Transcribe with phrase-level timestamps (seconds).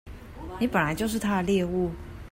[0.59, 1.91] 你本來就是他的獵物